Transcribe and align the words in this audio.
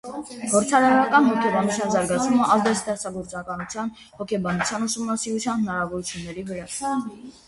Փորձարարական 0.51 1.25
հոգեբանության 1.31 1.91
զարգացումը 1.95 2.47
ազդեց 2.55 2.79
ստեղծագործականության 2.79 3.91
հոգեբանության 4.23 4.87
ուսումնասիրության 4.89 5.63
հնարավորությունների 5.67 6.47
վրա։ 6.49 6.89